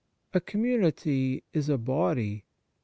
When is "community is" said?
0.41-1.69